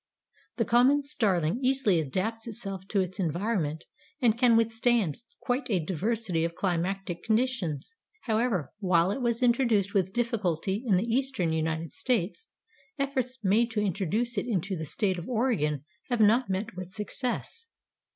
The 0.55 0.65
common 0.65 1.03
Starling 1.03 1.59
easily 1.61 1.99
adapts 1.99 2.47
itself 2.47 2.87
to 2.87 3.01
its 3.01 3.19
environment 3.19 3.85
and 4.19 4.35
can 4.35 4.57
withstand 4.57 5.17
quite 5.41 5.69
a 5.69 5.79
diversity 5.85 6.43
of 6.43 6.55
climatic 6.55 7.21
conditions. 7.23 7.93
However, 8.21 8.73
while 8.79 9.11
it 9.11 9.21
was 9.21 9.43
introduced 9.43 9.93
with 9.93 10.11
difficulty 10.11 10.83
in 10.87 10.95
the 10.95 11.05
eastern 11.07 11.53
United 11.53 11.93
States, 11.93 12.47
efforts 12.97 13.37
made 13.43 13.69
to 13.69 13.79
introduce 13.79 14.39
it 14.39 14.47
into 14.47 14.75
the 14.75 14.85
State 14.87 15.19
of 15.19 15.29
Oregon 15.29 15.85
have 16.09 16.19
not 16.19 16.49
met 16.49 16.75
with 16.75 16.89
success. 16.89 17.67